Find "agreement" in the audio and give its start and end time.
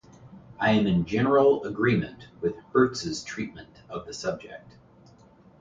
1.63-2.29